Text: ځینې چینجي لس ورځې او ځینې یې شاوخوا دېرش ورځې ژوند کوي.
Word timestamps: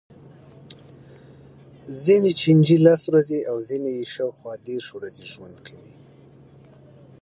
ځینې 2.03 2.31
چینجي 2.41 2.77
لس 2.85 3.01
ورځې 3.09 3.39
او 3.49 3.57
ځینې 3.69 3.89
یې 3.97 4.05
شاوخوا 4.13 4.53
دېرش 4.67 4.87
ورځې 4.95 5.23
ژوند 5.33 5.57
کوي. 5.65 5.93